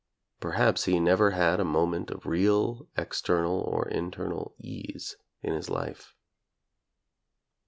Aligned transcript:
Per 0.39 0.53
haps 0.53 0.85
he 0.85 0.99
never 0.99 1.29
had 1.29 1.59
a 1.59 1.63
moment 1.63 2.09
of 2.09 2.25
real 2.25 2.87
external 2.97 3.59
or 3.59 3.87
internal 3.87 4.55
ease 4.59 5.15
in 5.43 5.53
his 5.53 5.69
life. 5.69 6.15